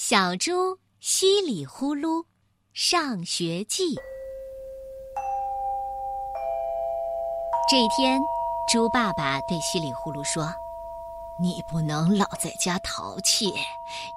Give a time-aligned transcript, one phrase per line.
[0.00, 2.24] 小猪稀里呼噜
[2.72, 3.96] 上学记。
[7.68, 8.20] 这一天，
[8.72, 10.54] 猪爸爸对稀里呼噜说
[11.42, 13.52] ：“你不能老在家淘气，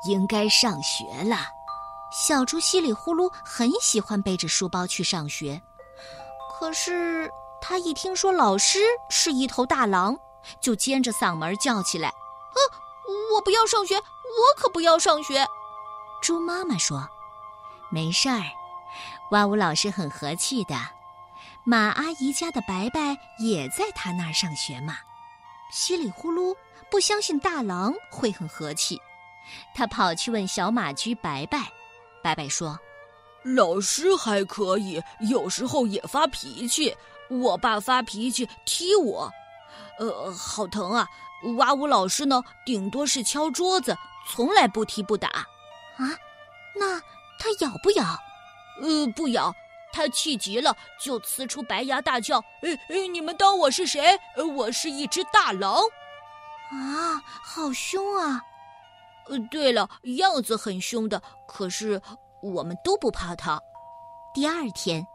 [0.05, 1.35] 应该上学了。”
[2.13, 5.59] 小猪稀里呼噜很喜欢背着书包去上学，
[6.53, 7.27] 可是
[7.59, 8.77] 他一听说老师
[9.09, 10.15] 是一头大狼，
[10.61, 12.09] 就尖着嗓门叫起来
[12.53, 12.59] ：“啊，
[13.33, 13.95] 我不要上学！
[13.97, 15.43] 我可不要上学！”
[16.21, 17.09] 猪妈妈说
[17.89, 18.43] ：“没事儿，
[19.31, 20.75] 哇呜老师很和气的。
[21.63, 24.97] 马阿姨家的白白也在他那儿上学嘛。”
[25.73, 26.55] 稀里呼噜
[26.91, 29.01] 不相信大狼会很和气，
[29.73, 31.71] 他跑去问小马驹白白。
[32.21, 32.79] 白白说
[33.43, 36.95] ：“老师还可以，有时候也发脾气。
[37.29, 39.31] 我爸发脾气踢我，
[39.97, 41.07] 呃，好疼啊！
[41.55, 43.97] 哇呜老师呢，顶多是敲桌子，
[44.29, 45.47] 从来不踢不打。”
[45.97, 46.09] 啊，
[46.75, 46.99] 那
[47.39, 48.03] 它咬不咬？
[48.81, 49.53] 呃，不咬。
[49.93, 54.17] 它气急了，就呲出白牙大叫：“哎哎，你们当我是谁？
[54.55, 55.81] 我是一只大狼！”
[56.71, 58.41] 啊，好凶啊！
[59.27, 62.01] 呃，对了，样子很凶的，可是
[62.41, 63.61] 我们都不怕它。
[64.33, 65.05] 第二天，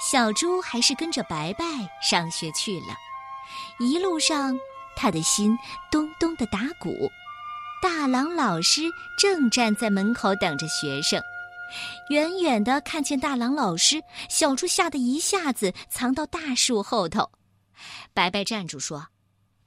[0.00, 1.64] 小猪还是跟着白白
[2.00, 2.94] 上学去了。
[3.80, 4.56] 一路上，
[4.96, 5.58] 他的心
[5.90, 7.10] 咚咚的打鼓。
[7.82, 8.82] 大狼老师
[9.18, 11.20] 正站在门口等着学生，
[12.10, 17.32] 远远的看见大狼老师，小猪吓得一下子藏到大树后头。
[18.14, 19.08] 白白站住说：“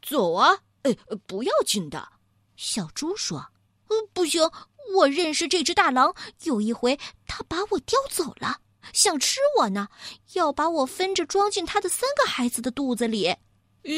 [0.02, 0.96] 走啊，哎，
[1.28, 2.08] 不要紧的。”
[2.56, 3.48] 小猪说
[3.92, 4.50] ：“呃，不行，
[4.96, 8.60] 我认识这只大狼，有一回它把我叼走了，
[8.94, 9.90] 想吃我呢，
[10.36, 13.36] 要把我分着装进他的三个孩子的肚子里。”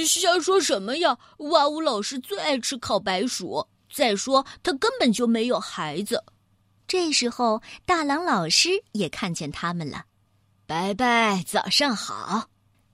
[0.08, 1.20] 瞎说什么呀！
[1.38, 3.68] 哇呜老师最爱吃烤白薯。
[3.98, 6.24] 再说，他根本就没有孩子。
[6.88, 10.06] 这时候，大狼老师也看见他们了。
[10.68, 12.48] 白白，早上好！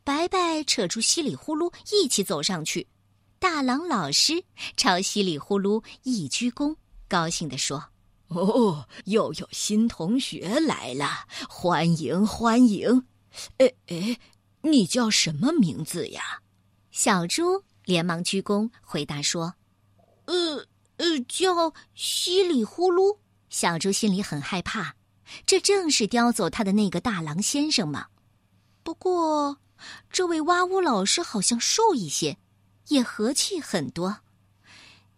[0.06, 2.88] 白白扯住稀里呼噜，一起走上去。
[3.38, 4.46] 大狼老师
[4.78, 6.74] 朝稀里呼噜一鞠躬，
[7.09, 7.84] 高兴地说
[8.31, 13.06] ：“哦，又有新同学来了，欢迎欢迎！
[13.58, 14.18] 哎哎，
[14.62, 16.40] 你叫什么名字呀？”
[16.91, 19.56] 小猪连忙鞠躬回答说
[20.28, 20.66] ：“呃。”
[20.98, 23.18] 呃，叫稀里呼噜。
[23.50, 24.96] 小猪心里很害怕，
[25.46, 28.08] 这正是叼走他的那个大狼先生嘛。
[28.84, 29.58] 不过，
[30.09, 32.38] 这位哇呜老师好像瘦一些，
[32.90, 34.20] 也和气很多。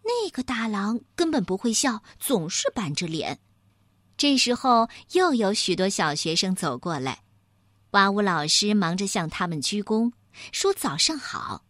[0.02, 3.40] 那个大狼根本不会笑，总是板着脸。
[4.16, 7.24] 这时候，又有许多小学生走过来，
[7.90, 10.12] 哇呜老师忙着向他们鞠躬，
[10.52, 11.64] 说：“早上好。”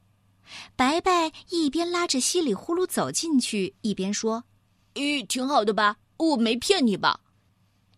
[0.74, 4.44] 白白一边拉着稀里呼噜走进去，一边说
[4.94, 5.96] ：“咦，挺好的吧？
[6.16, 7.20] 我没骗你吧？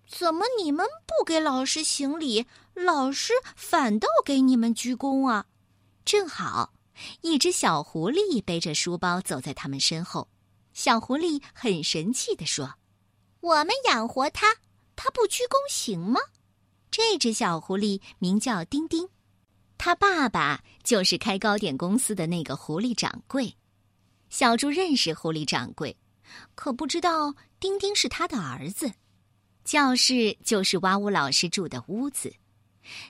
[0.09, 5.47] 怎么你们不给老师行礼，老师反倒给你们鞠躬啊？”
[6.05, 6.73] 正好，
[7.21, 10.29] 一只小狐狸背着书包走在他们身后。
[10.73, 12.75] 小狐狸很神气地说
[13.41, 14.57] ：“我们养活它，
[14.97, 16.21] 它不鞠躬行吗？”
[16.91, 19.09] 这只小狐狸名叫丁丁。
[19.79, 23.55] 他爸爸就是开糕点公司的那个狐狸掌柜，
[24.29, 25.97] 小猪认识狐狸掌柜，
[26.57, 28.93] 可不知道丁丁是他的儿子。
[29.65, 32.35] 教室就是哇呜老师住的屋子。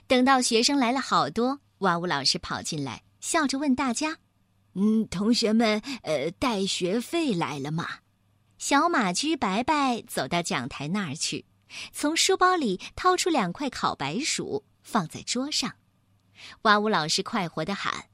[0.07, 4.17] 等到学生来了好多，哇呜老师跑进来，笑着问大家
[4.75, 7.87] ：“嗯，同学们，呃，带学费来了吗？”
[8.59, 11.45] 小马驹白白走到讲台那儿去，
[11.93, 15.73] 从书包里掏出两块烤白薯，放在桌上。
[16.63, 18.05] 哇呜老师快活的喊：“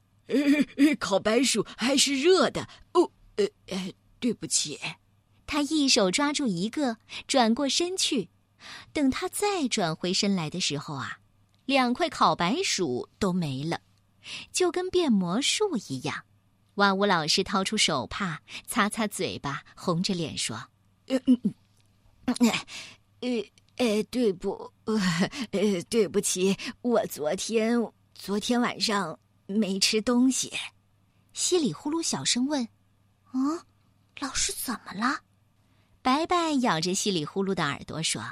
[1.00, 4.80] 烤白薯还是热的哦，呃呃，对不起。”
[5.48, 6.98] 他一手抓住一个，
[7.28, 8.30] 转过身去。
[8.92, 11.20] 等他再转回身来的时候啊，
[11.66, 13.82] 两块烤白薯都没了，
[14.52, 16.24] 就跟变魔术一样。
[16.76, 20.58] 哇呜老师掏出手帕擦擦嘴巴，红着脸说
[21.08, 21.20] ：“呃，
[23.20, 23.46] 呃，
[23.78, 27.80] 呃，对不，呃，对不起，我昨天。”
[28.18, 30.52] 昨天晚上没吃东西，
[31.34, 32.68] 稀里呼噜小声问
[33.32, 33.64] ：“啊，
[34.20, 35.20] 老师怎么了？”
[36.02, 38.24] 白白咬着稀里呼噜的耳朵说：“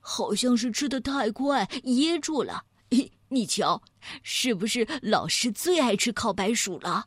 [0.00, 2.64] 好像是吃的太快噎住了。
[3.28, 3.82] 你瞧，
[4.22, 7.06] 是不是老师最爱吃烤白薯了？”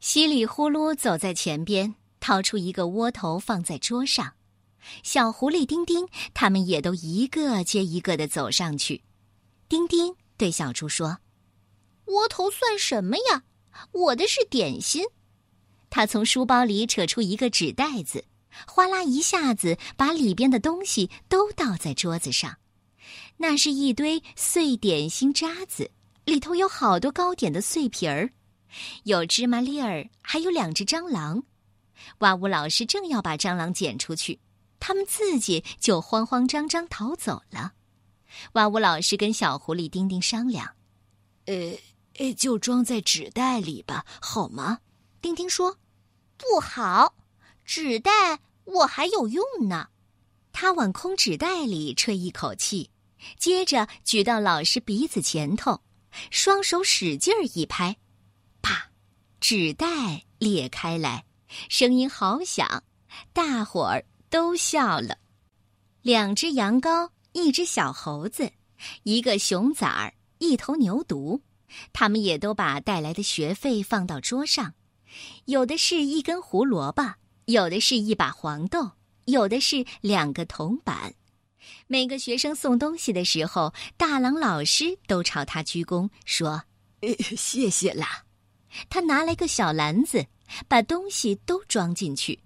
[0.00, 4.34] 稀里呼噜走在前边，掏出一个窝头放在桌上。
[5.04, 9.04] 小狐狸丁丁他们也都一个接一个的走上去。
[9.68, 10.16] 丁丁。
[10.38, 11.18] 对小猪说
[12.06, 13.42] ：“窝头算什么呀？
[13.92, 15.04] 我的是点心。”
[15.90, 18.24] 他从书包里扯出一个纸袋子，
[18.66, 22.56] 哗啦一下子把里边的东西都倒在桌子上。
[23.38, 25.90] 那是一堆碎点心渣子，
[26.24, 28.30] 里头有好多糕点的碎皮儿，
[29.04, 31.42] 有芝麻粒儿，还有两只蟑螂。
[32.18, 34.40] 哇呜老师正要把蟑螂捡出去，
[34.78, 37.72] 他们自己就慌慌张张逃走了。
[38.52, 40.74] 哇呜老师跟小狐狸丁丁商量
[41.46, 41.78] ：“呃，
[42.18, 44.78] 呃就装在纸袋里吧，好吗？”
[45.20, 45.78] 丁丁说
[46.36, 47.14] ：“不好，
[47.64, 49.88] 纸袋我还有用呢。”
[50.52, 52.90] 他往空纸袋里吹一口气，
[53.38, 55.80] 接着举到老师鼻子前头，
[56.30, 57.96] 双手使劲儿一拍，
[58.60, 58.90] 啪，
[59.40, 61.24] 纸袋裂开来。
[61.68, 62.82] 声音好响，
[63.32, 65.16] 大伙儿都笑了。
[66.02, 68.50] 两只羊羔，一只小猴子，
[69.04, 71.40] 一个熊崽儿，一头牛犊，
[71.92, 74.74] 他们也都把带来的学费放到桌上。
[75.44, 77.14] 有的是一根胡萝卜，
[77.44, 78.90] 有的是一把黄豆，
[79.26, 81.14] 有的是两个铜板。
[81.86, 86.64] 每个学生送东西的时候，大郎老师都朝他鞠躬，说
[87.36, 88.24] ：“谢谢啦。”
[88.90, 90.26] 他拿来个小篮子。
[90.66, 92.40] 把东西都装进去，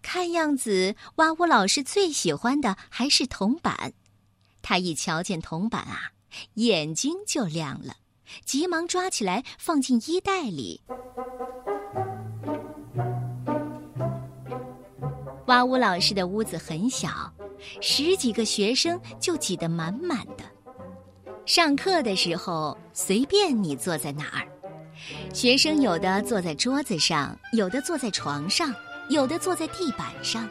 [0.00, 3.92] 看样子哇呜老师最喜欢的还是铜板。
[4.64, 6.12] 他一瞧见铜板啊，
[6.54, 7.96] 眼睛就亮了，
[8.46, 10.80] 急忙抓起来放进衣袋里。
[15.48, 17.30] 哇呜老师的屋子很小，
[17.82, 20.44] 十几个学生就挤得满满的。
[21.44, 24.48] 上课的时候，随便你坐在哪儿。
[25.34, 28.74] 学生有的坐在桌子上，有的坐在床上，
[29.10, 30.48] 有的坐在地板上。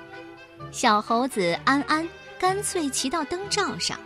[0.72, 2.08] 小猴子安安
[2.44, 3.98] 干脆骑到灯罩上，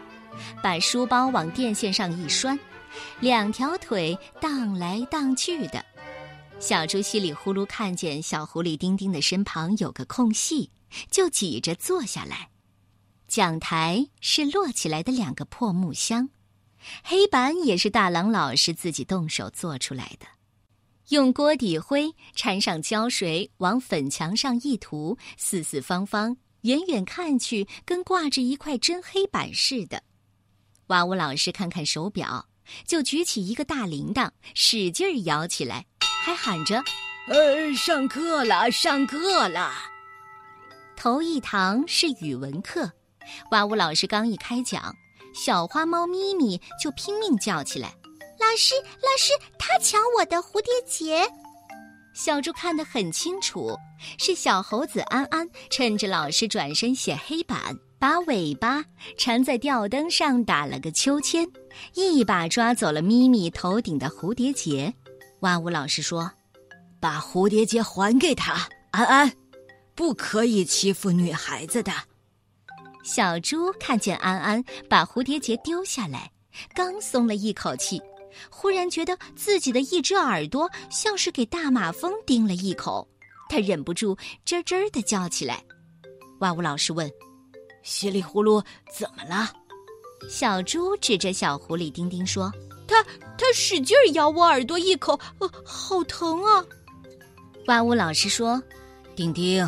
[0.61, 2.55] 把书包往电线上一拴，
[3.19, 5.83] 两条腿荡来荡去的。
[6.59, 10.69] 小猪稀里呼噜看见小狐狸丁丁的身旁有个空隙，
[11.09, 12.49] 就挤着坐下来。
[13.27, 16.29] 讲台是摞起来的两个破木箱，
[17.03, 20.27] 黑板也是大郎老师自己动手做出来的。
[21.09, 30.03] 用锅底灰掺上胶水，往粉墙上一涂，四四方方，远远看去跟挂着一块真黑板似的。
[30.87, 32.47] 哇呜老师看看手表，
[32.85, 35.85] 就举起一个大铃铛，使劲摇起来，
[36.23, 36.81] 还喊着
[37.27, 39.71] ：“呃，上课了，上课了！”
[40.95, 42.91] 头一堂是语文课，
[43.51, 44.95] 哇呜老师刚一开讲，
[45.33, 47.93] 小花猫咪咪就拼命叫起来。
[48.39, 51.27] 老师，老师，他抢我的蝴蝶结！
[52.17, 53.77] 小猪看得很清楚，
[54.17, 58.83] 是小猴子安安趁着老师转身写黑板，把尾巴
[59.19, 61.47] 缠在吊灯上打了个秋千，
[61.93, 64.91] 一把抓走了咪咪头顶的蝴蝶结。
[65.41, 66.31] 哇呜老师说
[66.99, 69.31] ：“把蝴蝶结还给他，安安，
[69.93, 71.91] 不可以欺负女孩子的。”
[73.05, 76.31] 小猪看见安安把蝴蝶结丢下来，
[76.73, 78.01] 刚松了一口气。
[78.49, 83.07] 忽然觉得自己的一只耳朵像是给大马蜂叮了一口，
[83.49, 85.63] 他忍不住吱吱的叫起来。
[86.39, 87.09] 哇呜老师问
[87.83, 88.63] ：“稀里呼噜
[88.95, 89.51] 怎么了？”
[90.29, 92.51] 小猪指着小狐狸丁丁说
[92.87, 93.03] ：“他
[93.37, 96.65] 他使劲咬我耳朵一口，呃，好疼啊！”
[97.67, 98.61] 哇呜老师说
[99.15, 99.67] ：“丁丁，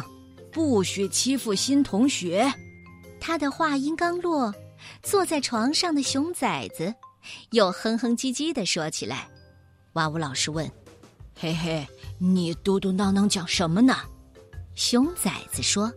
[0.52, 2.52] 不许欺负新同学。”
[3.22, 4.54] 他的话音刚落，
[5.04, 6.94] 坐在床上的熊崽子。
[7.52, 9.28] 又哼哼唧唧的说起来，
[9.94, 10.70] 哇呜老师问
[11.36, 13.96] ：“嘿嘿，你嘟嘟囔囔讲什么呢？”
[14.76, 15.92] 熊崽子说：“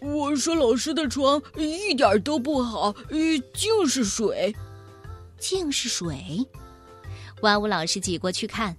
[0.00, 3.18] 我说老师的床一点都不好，呃
[3.54, 4.54] 净是水，
[5.38, 6.46] 净是水。”
[7.42, 8.76] 哇呜老师挤过去看，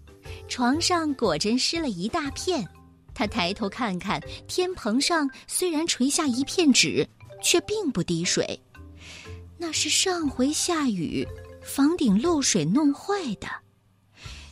[0.48, 2.68] 床上果真湿了一大片。
[3.14, 7.08] 他抬头看看天棚上，虽然垂下一片纸，
[7.44, 8.60] 却并不滴水，
[9.58, 11.28] 那是上回下雨。
[11.62, 13.48] 房顶漏水弄坏的，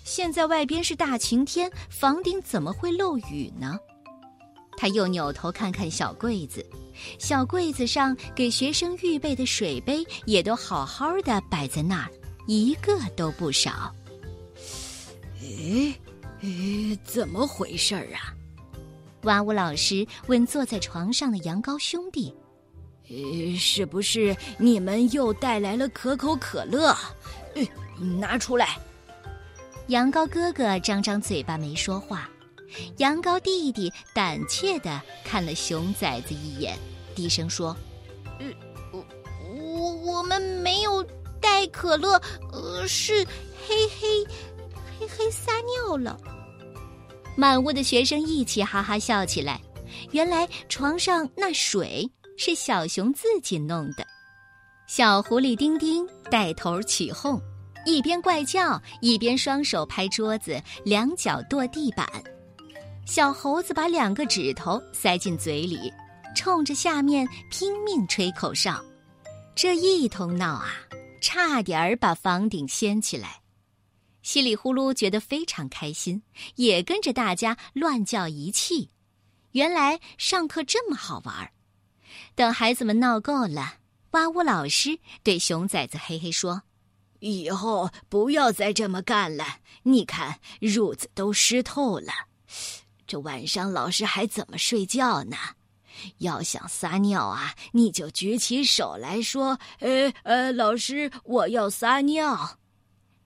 [0.04, 3.78] 现在外边是大晴天，房顶怎么会漏雨呢？
[4.78, 6.66] 他又扭头看看小柜子，
[7.18, 12.10] 小柜子上给学生预备的水杯也都好好的摆在那儿，
[12.48, 13.94] 一个都不少。
[15.42, 15.94] 诶，
[16.42, 18.34] 诶，怎么回事儿啊？
[19.24, 22.34] 哇呜老师问坐在床上的羊羔兄弟。
[23.10, 26.96] 呃，是不是你们又带来了可口可乐？
[27.56, 28.78] 呃，拿出来。
[29.88, 32.30] 羊羔哥哥张张嘴巴没说话，
[32.98, 36.78] 羊羔弟弟胆怯的看了熊崽子一眼，
[37.16, 37.76] 低声说
[38.40, 38.46] ：“呃，
[38.92, 39.04] 我
[39.52, 41.04] 我我们没有
[41.42, 43.26] 带可乐，呃，是
[43.68, 44.24] 嘿嘿
[45.00, 46.16] 嘿嘿撒尿了。”
[47.36, 49.60] 满屋的学生一起哈哈笑起来。
[50.12, 52.08] 原来床上那水
[52.42, 54.08] 是小熊自己弄的。
[54.88, 57.38] 小狐狸丁丁带头起哄，
[57.86, 62.08] 一边怪叫，一边双手拍桌子，两脚跺地板。
[63.06, 65.92] 小猴子把两个指头塞进嘴里，
[66.34, 68.82] 冲着下面拼命吹口哨。
[69.54, 70.70] 这一通闹啊，
[71.22, 73.42] 差点儿把房顶掀起来。
[74.22, 76.24] 稀里呼噜觉得非常开心，
[76.56, 78.90] 也跟着大家乱叫一气。
[79.52, 81.52] 原来上课这么好玩儿。
[82.36, 83.76] 等孩子们闹够了，
[84.12, 86.64] 哇呜老师对熊崽子嘿嘿说
[87.20, 89.46] ：“以后不要再这么干了。
[89.84, 92.12] 你看褥子都湿透了。”
[93.06, 95.38] 这晚上老师还怎么睡觉呢？
[96.20, 102.58] 要想撒尿啊，你就举起手来说：“呃呃，老师，我要撒尿。”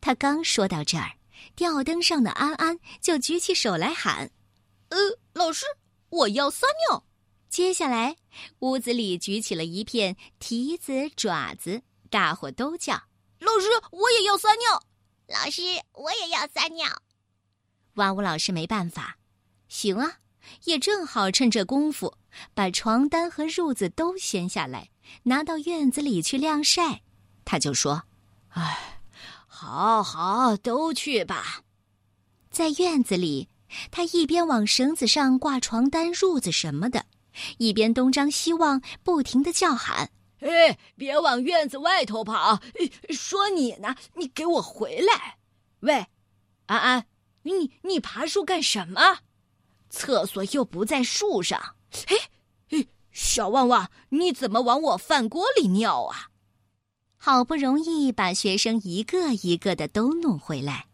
[0.01, 1.11] 他刚说到这儿，
[1.55, 4.31] 吊灯上的安安就举起手来喊
[4.89, 4.97] ：“呃，
[5.33, 5.65] 老师，
[6.09, 7.05] 我要撒尿。”
[7.53, 8.15] 接下来，
[8.61, 12.95] 屋子里举起了一片蹄子爪子，大伙都叫
[13.37, 14.83] ：“老师，我也要撒尿！”
[15.29, 16.87] 老师，我也要撒尿！
[17.93, 19.19] 哇呜老师没办法。
[19.67, 20.13] 行啊，
[20.63, 22.17] 也正好趁这功夫，
[22.55, 24.89] 把床单和褥子都掀下来，
[25.21, 27.03] 拿到院子里去晾晒。
[27.45, 28.05] 他就说
[28.49, 28.99] ：“哎，
[29.45, 31.61] 好好，都去吧。”
[32.49, 33.47] 在院子里，
[33.91, 37.05] 他一边往绳子上挂床单、褥子什么的，
[37.57, 40.11] 一边东张西望，不停的叫喊
[40.41, 42.61] ：“哎，别往院子外头跑！
[43.09, 45.37] 说你呢，你给我回来！
[45.79, 46.07] 喂，
[46.67, 47.05] 安安，
[47.43, 49.19] 你你爬树干什么？”
[49.89, 51.75] 厕所又不在树上，
[52.07, 52.15] 哎，
[52.71, 56.29] 哎，小旺旺，你怎么往我饭锅里尿啊？
[57.17, 60.87] 好不容易把学生一个一个的都弄回来，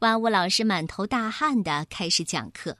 [0.00, 2.78] 哇呜老师满头大汗的开始讲课。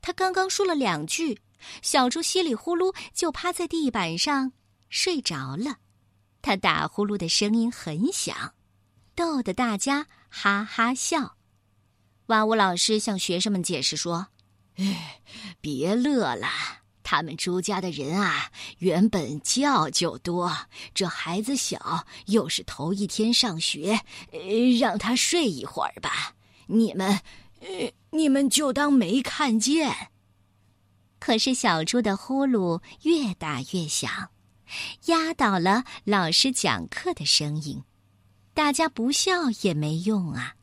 [0.00, 1.40] 他刚刚说了两句，
[1.82, 4.52] 小猪稀里呼噜就趴在地板上
[4.88, 5.76] 睡着了。
[6.42, 8.54] 他打呼噜的声音很响，
[9.14, 11.36] 逗得大家哈哈笑。
[12.26, 14.28] 哇呜老师向学生们解释说。
[14.76, 15.22] 哎，
[15.60, 16.48] 别乐了！
[17.04, 20.52] 他们朱家的人啊，原本觉就多，
[20.92, 24.00] 这孩子小，又是头一天上学，
[24.32, 24.40] 呃
[24.80, 26.34] 让他睡一会儿吧。
[26.66, 27.20] 你们，
[27.60, 30.10] 呃，你们就当没看见。
[31.24, 34.28] 可是小猪的呼噜越打越响，
[35.06, 37.82] 压倒了老师讲课的声音。
[38.52, 40.56] 大家不笑也没用啊！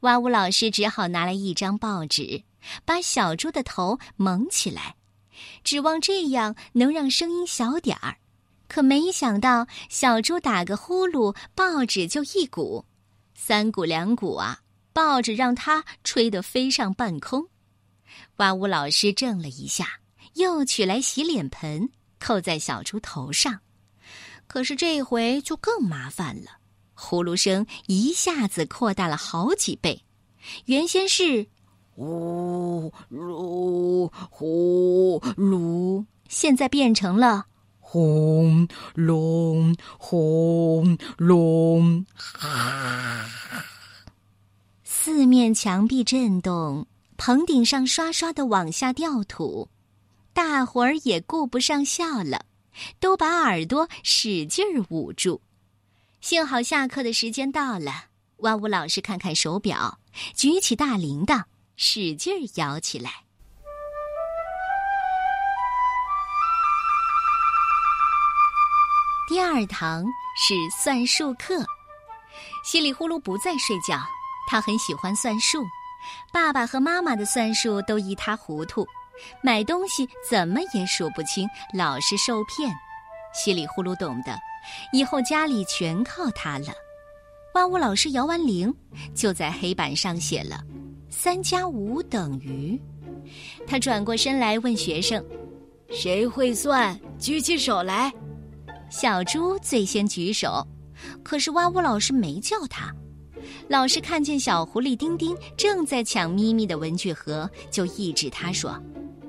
[0.00, 2.42] 哇呜老师只好拿来一张报纸。
[2.84, 4.96] 把小猪的头蒙起来，
[5.62, 8.16] 指望这样能让声音小点儿。
[8.66, 12.84] 可没想到，小猪打个呼噜，报纸就一鼓，
[13.36, 14.62] 三鼓两鼓啊，
[14.92, 17.46] 报纸让它吹得飞上半空。
[18.36, 20.00] 哇呜老师怔了一下，
[20.34, 23.60] 又取来洗脸盆，扣在小猪头上。
[24.46, 26.58] 可是这回就更麻烦了，
[26.94, 30.02] 呼噜声一下子扩大了好几倍，
[30.64, 31.46] 原先是。
[31.96, 37.46] 呜噜呼噜，现在变成了
[37.78, 42.06] 轰隆轰隆。
[44.82, 46.86] 四面墙壁震动，
[47.22, 49.68] 棚顶上刷刷的往下掉土，
[50.32, 52.46] 大伙儿也顾不上笑了，
[52.98, 55.42] 都把耳朵使劲儿捂住。
[56.22, 58.06] 幸好下课的时间到了，
[58.38, 59.98] 万物老师看看手表，
[60.34, 61.44] 举起大铃铛。
[61.76, 63.10] 使劲儿摇起来。
[69.28, 70.04] 第二堂
[70.36, 71.66] 是算术课，
[72.64, 73.98] 稀里呼噜不再睡觉。
[74.48, 75.64] 他很喜欢算术，
[76.32, 78.86] 爸爸和妈妈的算术都一塌糊涂，
[79.42, 82.72] 买东西怎么也数不清，老是受骗。
[83.32, 84.36] 稀里糊涂懂得，
[84.92, 86.68] 以后家里全靠他了。
[87.54, 88.72] 万物老师摇完铃，
[89.14, 90.60] 就在黑板上写了。
[91.08, 92.80] 三加五等于，
[93.66, 95.24] 他转过身来问学生
[95.90, 96.98] ：“谁会算？
[97.18, 98.12] 举起手来。”
[98.90, 100.66] 小猪最先举手，
[101.22, 102.92] 可是哇呜老师没叫他。
[103.68, 108.70] 老师看见小狐狸丁丁正在抢咪咪的文具盒，就抑制他说：“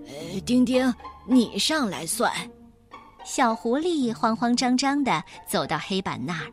[0.08, 0.94] 呃，丁丁，
[1.27, 2.32] 你上来算。”
[3.24, 6.51] 小狐狸慌慌张张地走到黑板那儿，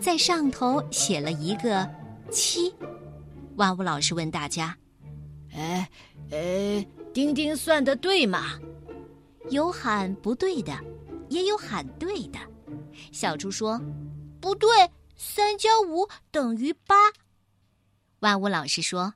[0.00, 1.88] 在上头写了一个
[2.30, 2.72] 七。
[3.56, 4.76] 哇呜老师问大家
[5.54, 5.88] ：“哎，
[6.30, 8.52] 呃，丁丁算的对吗？”
[9.50, 10.78] 有喊不对的，
[11.28, 12.38] 也有喊对的。
[13.10, 13.80] 小猪说
[14.40, 14.68] ：“不对，
[15.22, 16.96] 三加五等于八。”
[18.20, 19.14] 哇呜老师说：“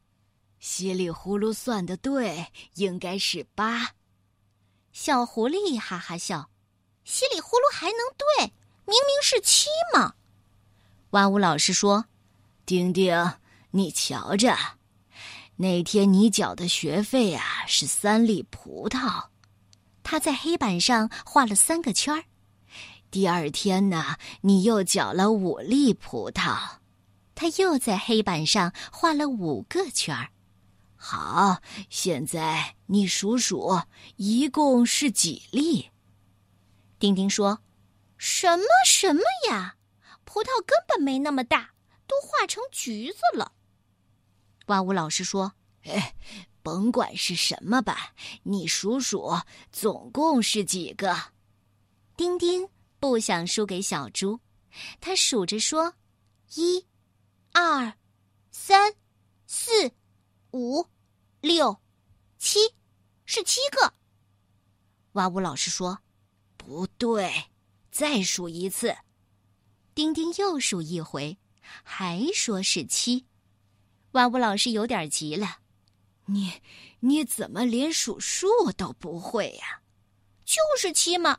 [0.61, 3.95] 稀里呼噜算的对，应该是八。”
[4.93, 6.51] 小狐狸哈哈笑
[7.05, 8.53] ：“稀里呼噜还能对？
[8.85, 10.15] 明明是七嘛！”
[11.11, 12.05] 万物老师说
[12.67, 13.39] ：“丁丁，
[13.71, 14.55] 你瞧着，
[15.57, 19.29] 那天你缴的学费啊是三粒葡萄。”
[20.05, 22.25] 他在黑板上画了三个圈儿。
[23.15, 26.79] 第二天呢，你又缴了五粒葡萄。
[27.37, 30.31] 他又在黑板上画了五个圈儿。
[30.97, 33.83] 好，现在你数数，
[34.17, 35.91] 一共是几粒？
[36.99, 37.61] 丁丁说
[38.19, 39.77] ：“什么什么呀？
[40.25, 41.71] 葡萄根本没那么大，
[42.09, 43.53] 都化成橘子了。”
[44.67, 45.53] 哇呜老师说
[45.87, 46.17] ：“哎，
[46.65, 49.39] 甭管是什么吧，你数数，
[49.71, 51.17] 总共是几个？”
[52.17, 52.69] 丁丁
[53.05, 54.41] 不想输给小猪，
[54.99, 55.95] 他数着说
[56.57, 56.87] ：“一、
[57.53, 57.93] 二、
[58.51, 58.95] 三、
[59.47, 59.93] 四、
[60.53, 60.89] 五。”
[61.43, 61.79] 六，
[62.39, 62.59] 七，
[63.27, 63.93] 是七个。
[65.13, 65.99] 哇呜老师说
[66.57, 67.31] ：“不对，
[67.91, 68.97] 再数一次。”
[69.95, 71.37] 丁丁又数一回，
[71.83, 73.27] 还说是七。
[74.13, 75.59] 哇呜老师有点急了
[76.25, 76.55] ：“你
[77.01, 79.83] 你怎么连数数都不会呀
[80.47, 81.39] ？”“就是七嘛！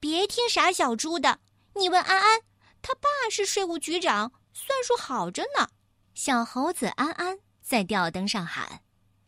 [0.00, 1.40] 别听傻小猪的。
[1.74, 2.40] 你问安安，
[2.82, 5.68] 他爸是税务局长，算术好着呢。”
[6.14, 8.82] 小猴子安安在吊灯上喊。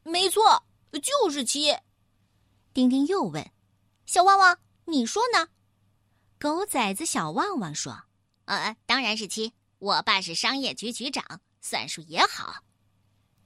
[0.05, 0.65] 没错，
[1.03, 1.77] 就是七。
[2.73, 3.51] 丁丁又问
[4.07, 5.49] ：“小旺旺，你说呢？”
[6.39, 8.05] 狗崽子小旺旺说
[8.47, 9.53] ：“呃，当然是七。
[9.79, 12.63] 我爸是商业局局长，算术也好。”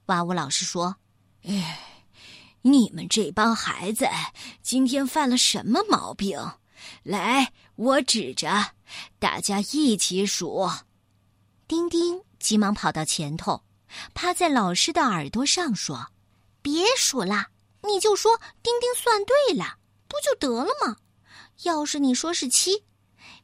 [0.05, 0.97] 哇呜老师说
[1.43, 2.05] ：“哎，
[2.61, 4.05] 你们这帮孩子
[4.61, 6.37] 今天犯了什么毛病？
[7.03, 8.73] 来，我指着，
[9.19, 10.69] 大家一起数。”
[11.67, 13.63] 丁丁急忙跑到前头，
[14.13, 16.07] 趴在老师的耳朵上说。
[16.61, 17.47] 别数了，
[17.83, 20.97] 你就说丁丁算对了，不就得了吗？
[21.63, 22.83] 要是你说是七，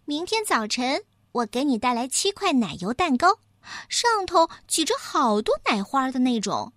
[0.06, 3.40] 明天早晨我给你带来七块奶油蛋糕，
[3.90, 6.74] 上头挤着好多奶花的那种。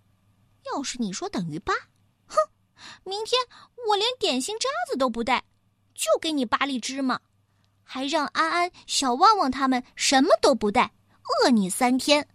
[0.72, 1.74] 要是你说等于八，
[2.26, 2.37] 哼，
[3.04, 3.38] 明天
[3.88, 5.44] 我连点心渣子都不带，
[6.00, 7.20] 就给你八粒芝麻，
[7.82, 10.92] 还让安安、小旺旺他们什么都不带，
[11.44, 12.26] 饿你三天。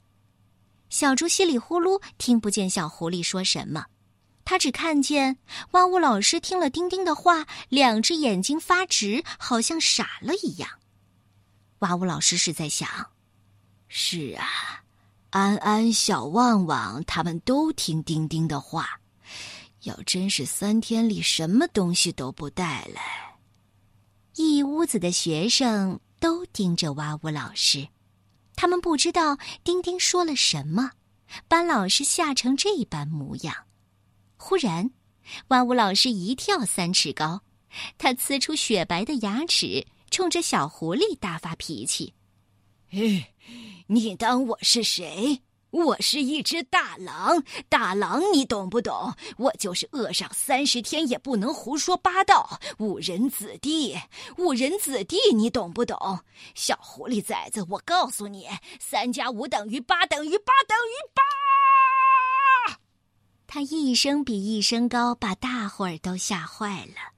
[0.92, 3.88] 小猪稀里呼噜听不见小狐狸说什么。
[4.44, 5.40] 他只看见
[5.72, 10.70] 哇呜老师听了丁丁的话，两只眼睛发直，好像傻了一样。
[11.80, 12.88] 哇呜老师是在想：
[13.88, 14.84] 是啊，
[15.32, 19.02] 安安、小旺旺他们都听丁丁的话，
[19.82, 23.35] 要真是三天里什么东西都不带来，
[24.36, 27.88] 一屋子的学生都盯着哇呜老师，
[28.56, 30.92] 他们不知道丁丁说了什么，
[31.48, 33.56] 把老师吓成这般模样。
[34.36, 34.92] 忽然，
[35.48, 37.44] 哇呜老师一跳三尺高，
[37.98, 42.14] 他呲出雪白的牙齿，冲着小狐狸大发脾气
[42.92, 43.34] ：“嘿，
[43.88, 45.42] 你当我是谁？
[45.76, 49.14] 我是一只大狼，大狼你懂不懂？
[49.38, 53.94] 我就是饿上三十天也不能胡说八道，误人子弟，
[54.38, 56.20] 误人子弟，你懂不懂？
[56.54, 58.48] 小狐狸崽子，我告诉你，
[58.80, 61.22] 三加五等于八，等于八，等于八。”
[63.46, 67.14] 他一声比一声高，把大伙儿都吓坏了。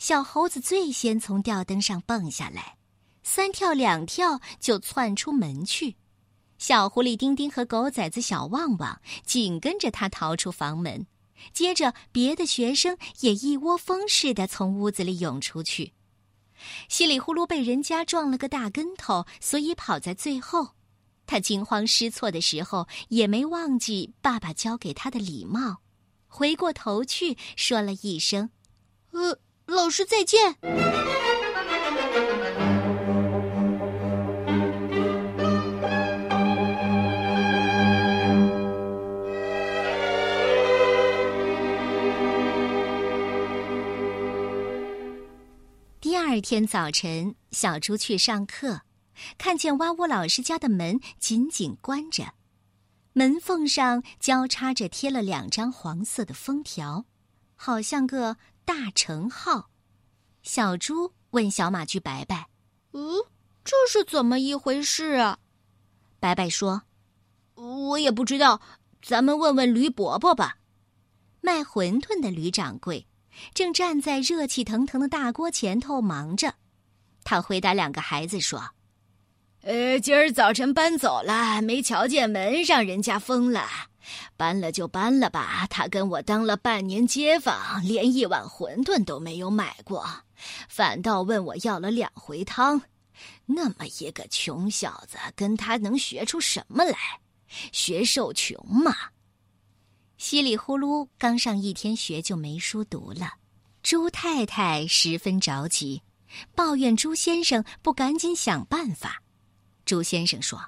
[0.00, 2.76] 小猴子最先从吊灯上蹦下来，
[3.22, 5.96] 三跳两跳就窜出门去。
[6.66, 11.06] 小狐狸丁丁和狗崽子小旺旺紧跟着他逃出房门。
[11.52, 15.92] 接着，别的学生也一窝蜂似的从屋子里涌出去。
[16.88, 20.70] 稀里呼噜被人家撞了个大跟头，所以跑在最后。
[21.26, 25.82] 他惊慌失措的时候，也没忘记爸爸教给他的礼貌，
[26.26, 28.48] 回过头去说了一声
[29.12, 30.56] ：“呃，老师再见。”
[46.44, 48.82] 天早晨，小猪去上课。
[49.38, 52.34] 看见哇呜老师家的门紧紧关着，
[53.14, 57.06] 门缝上交叉着贴了两张黄色的封条，
[57.56, 59.70] 好像个大乘号。
[60.42, 62.50] 小猪问小马驹白白
[62.92, 63.24] ：“嗯，
[63.64, 65.38] 这是怎么一回事啊？”
[66.20, 66.82] 白白说
[67.56, 68.60] ：“我也不知道，
[69.00, 70.58] 咱们问问驴伯伯吧。”
[71.40, 73.06] 卖馄饨的驴掌柜
[73.52, 76.54] 正站在热气腾腾的大锅前头忙着，
[77.22, 78.62] 他回答两个孩子说。
[79.62, 83.66] 呃，今儿早晨搬走了，没瞧见门让人家封了。
[84.36, 85.66] 搬了就搬了吧。
[85.70, 90.06] 他跟我当了半年街坊，连一碗馄饨都没有买过，
[90.68, 92.82] 反倒问我要了两回汤。
[93.46, 96.98] 那么一个穷小子，跟他能学出什么来？
[97.72, 98.94] 学受穷嘛。
[100.26, 103.34] 稀里呼噜刚上一天学就没书读了，
[103.82, 106.00] 朱太太十分着急，
[106.54, 109.22] 抱怨朱先生不赶紧想办法。
[109.84, 110.58] 朱先生说。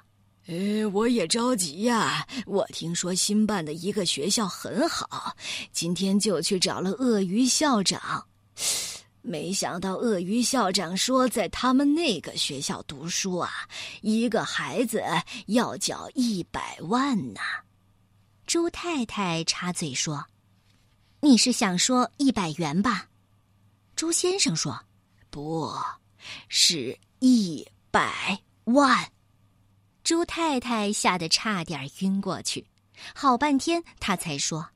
[0.45, 2.23] 呃，我也着急呀！
[2.45, 5.35] 我听说新办的一个学校很好，
[5.71, 8.23] 今天就去找了鳄鱼校长。
[9.23, 13.49] 没想到鳄鱼校长说，在他们那个学校读书啊，
[14.03, 15.01] 一个孩子
[15.47, 17.39] 要缴一百万呢。
[18.47, 20.25] 朱太太插嘴说
[21.19, 23.09] ：“你是想说一百元吧？”
[23.93, 24.85] 朱先生说
[25.29, 25.69] ：“不
[26.47, 29.11] 是一百万。”
[30.01, 32.65] 朱太太吓得差点晕过去，
[33.13, 34.69] 好半天她才说：“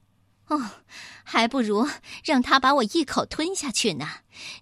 [0.47, 0.69] 哦，
[1.23, 1.87] 还不如
[2.25, 4.05] 让他把我一口吞下去呢。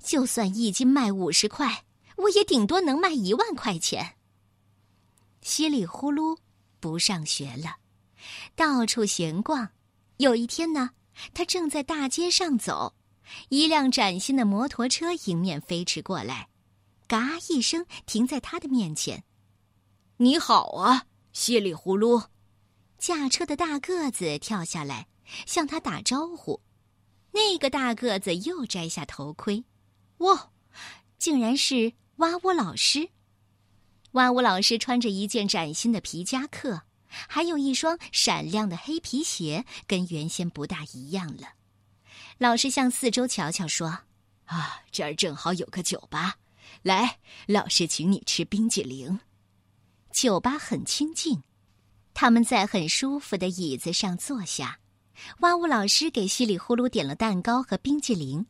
[0.03, 1.83] 就算一斤卖五十块，
[2.17, 4.17] 我也顶多能卖一万块钱。”
[5.41, 6.37] 稀里呼噜
[6.79, 7.77] 不上学了，
[8.55, 9.69] 到处闲逛。
[10.17, 10.91] 有一天呢，
[11.33, 12.95] 他正在大街上走，
[13.49, 16.49] 一辆崭新的摩托车迎面飞驰过来，
[17.07, 19.23] 嘎一声停在他的面前。
[20.17, 22.27] 你好啊，稀里呼噜！
[22.97, 25.07] 驾车的大个子跳下来，
[25.45, 26.61] 向他打招呼。
[27.31, 29.63] 那个大个子又摘下头盔，
[30.17, 30.51] 哇，
[31.17, 33.09] 竟然是哇呜老师！
[34.11, 41.53] 哇呜老师穿着一件崭新的皮夹克，还有一双闪亮的黑皮鞋，跟原先不大一样了。
[42.37, 43.99] 老师向四周瞧瞧，说
[44.45, 46.35] ：“啊，这儿正好有个酒吧，
[46.83, 49.19] 来，老师请你吃冰激凌。”
[50.13, 51.43] 酒吧很清静，
[52.13, 54.79] 他们在很舒服的椅子上坐下。
[55.39, 58.45] 哇呜老师给稀里呼噜点了蛋糕和冰激凌。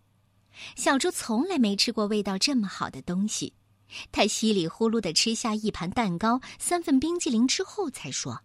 [0.76, 3.54] 小猪从来没吃过味道这么好的东西，
[4.12, 8.42] 他稀里呼噜的吃下一盘蛋糕、三份冰激凌之后，才说：“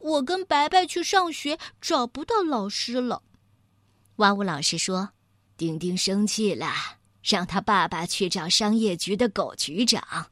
[0.00, 3.22] 我跟白白去上学，找不到老师了。”
[4.16, 5.10] 哇呜老师说
[5.56, 6.72] ：“丁丁生气了，
[7.22, 10.26] 让他爸爸去找商业局的狗局长。”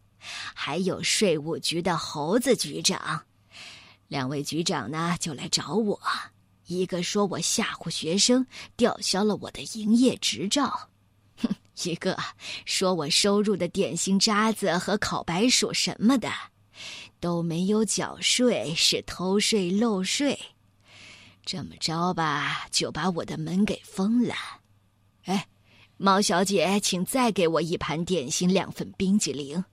[0.52, 3.22] 还有税务局的猴子局长，
[4.08, 5.98] 两位局长呢就来找我，
[6.66, 10.88] 一个说我吓唬学生，吊销了我的营业执照；
[11.40, 11.48] 哼，
[11.84, 12.18] 一个
[12.66, 16.30] 说我收入的点心渣子和烤白薯什么的
[17.20, 20.38] 都没有缴税，是偷税漏税。
[21.44, 24.34] 这么着吧，就把我的门给封了。
[25.24, 25.48] 哎，
[25.96, 29.64] 猫小姐，请再给我一盘点心，两份冰激凌。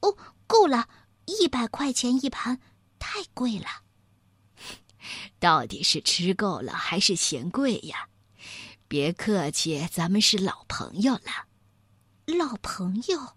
[0.00, 0.88] 哦，够了，
[1.26, 2.60] 一百块钱一盘，
[2.98, 3.66] 太贵了。
[5.38, 8.08] 到底是吃够了还是嫌贵呀？
[8.88, 11.46] 别客气，咱们是老朋友了。
[12.26, 13.34] 老朋友，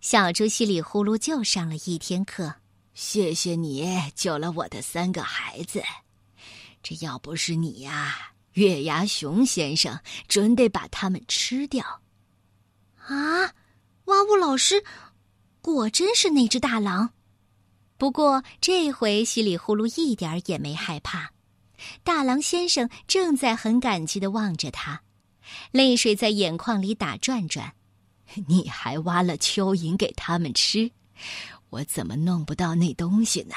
[0.00, 2.54] 小猪稀里呼噜就上了一天课。
[2.94, 5.82] 谢谢你救了我的三个孩子，
[6.82, 12.00] 这要不是你呀，月牙熊先生准得把他们吃掉。
[13.06, 13.52] 啊，
[14.06, 14.82] 哇呜老师。
[15.62, 17.10] 果真是那只大狼，
[17.98, 21.32] 不过这回稀里呼噜一点也没害怕。
[22.02, 25.02] 大狼先生正在很感激的望着他，
[25.70, 27.74] 泪水在眼眶里打转转。
[28.46, 30.90] 你还挖了蚯蚓给他们吃，
[31.70, 33.54] 我怎么弄不到那东西呢？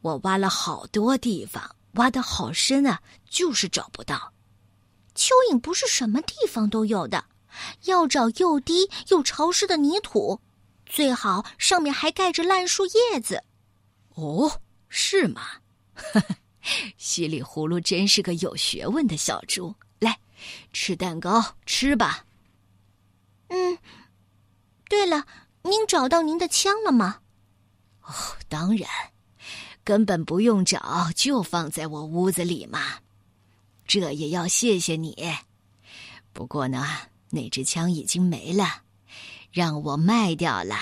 [0.00, 4.32] 我挖了好多地方，挖的好深啊，就是找不到。
[5.14, 7.26] 蚯蚓不是什么地方都有的，
[7.84, 10.40] 要找又低又潮湿的泥土。
[10.86, 13.44] 最好上面还盖着烂树叶子，
[14.14, 15.42] 哦，是吗？
[16.98, 19.74] 稀里呼噜真是个有学问的小猪。
[20.00, 20.18] 来，
[20.72, 22.24] 吃蛋糕，吃吧。
[23.50, 23.78] 嗯，
[24.88, 25.26] 对了，
[25.62, 27.20] 您找到您的枪了吗？
[28.02, 28.12] 哦，
[28.48, 28.88] 当然，
[29.84, 32.80] 根本不用找，就放在我屋子里嘛。
[33.86, 35.14] 这也要谢谢你。
[36.32, 36.86] 不过呢，
[37.28, 38.82] 那支枪已经没了。
[39.52, 40.76] 让我卖掉了，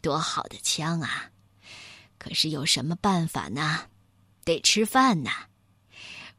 [0.00, 1.30] 多好的枪啊！
[2.18, 3.90] 可是有什么办法呢？
[4.42, 5.30] 得吃饭呐。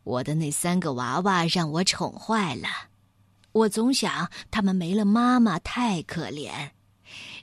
[0.03, 2.67] 我的那三个娃娃让我宠坏了，
[3.55, 6.71] 我总想他们没了妈妈太可怜。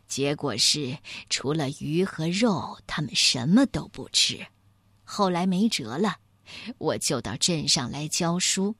[0.06, 0.98] 结果是
[1.30, 4.38] 除了鱼和肉，他们什么都不吃。
[5.04, 6.16] 后来没辙了，
[6.76, 8.76] 我就到镇上来教书。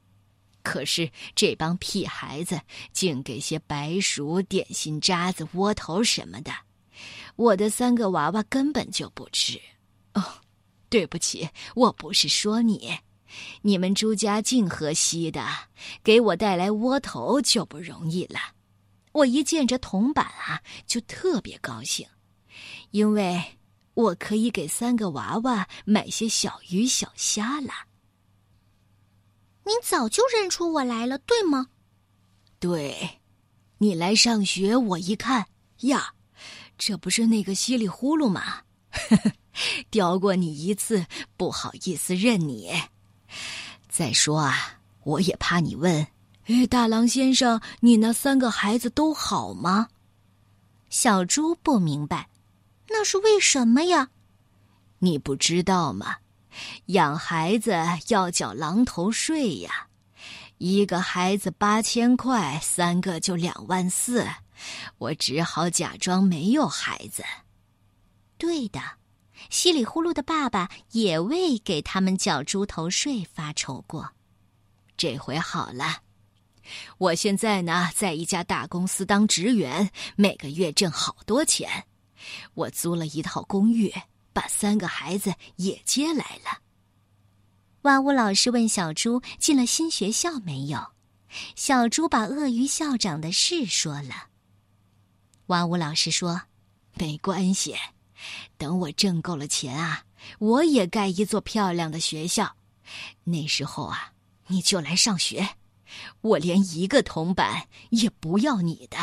[0.62, 2.60] 可是这帮屁孩子
[2.92, 6.52] 竟给些白薯、点心渣子、窝头什么的，
[7.36, 9.58] 我的三个娃娃根本就不吃。
[10.12, 10.22] 哦，
[10.90, 12.92] 对不起，我不是说你。
[13.62, 15.46] 你们朱家净河西的，
[16.02, 18.38] 给我带来窝头就不容易了。
[19.12, 22.06] 我一见这铜板啊，就特别高兴，
[22.90, 23.58] 因为
[23.94, 27.72] 我可以给三个娃娃买些小鱼小虾了。
[29.64, 31.68] 您早就认出我来了，对吗？
[32.58, 33.20] 对，
[33.78, 35.46] 你来上学，我一看
[35.82, 36.14] 呀，
[36.78, 38.62] 这不是那个稀里呼噜吗？
[38.90, 39.32] 呵呵，
[39.90, 42.72] 刁过你一次，不好意思认你。
[43.88, 46.06] 再说啊，我也怕你问，
[46.68, 49.88] 大郎先生，你那三个孩子都好吗？
[50.88, 52.28] 小猪不明白，
[52.88, 54.10] 那是为什么呀？
[54.98, 56.16] 你不知道吗？
[56.86, 57.74] 养孩子
[58.08, 59.88] 要缴狼头税呀，
[60.58, 64.26] 一个孩子八千块，三个就两万四，
[64.98, 67.24] 我只好假装没有孩子。
[68.36, 68.80] 对的。
[69.52, 74.12] 稀里呼噜的爸爸也为给他们缴猪头税发愁过，
[74.96, 75.98] 这回好了，
[76.96, 81.84] 我现在呢在一家大公司当职员，每个月挣好多钱。
[82.54, 83.92] 我租了一套公寓，
[84.32, 86.62] 把三个孩子也接来了。
[87.82, 90.92] 哇呜老师问小猪进了新学校没有？
[91.54, 94.28] 小猪把鳄鱼校长的事说了。
[95.48, 96.40] 哇呜老师说
[96.96, 97.76] ：“没关系。”
[98.56, 100.04] 等我挣够了钱啊，
[100.38, 102.56] 我也盖一座漂亮的学校。
[103.24, 104.12] 那时候啊，
[104.48, 105.56] 你就来上学，
[106.20, 108.98] 我连一个铜板也不要你的。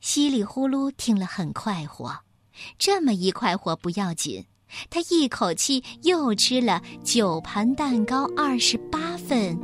[0.00, 2.20] 稀里呼噜听了很快活，
[2.78, 4.46] 这么一快活不要紧，
[4.88, 9.58] 他一口气又吃了九盘蛋糕、二十八份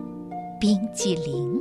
[0.61, 1.55] 冰激凌。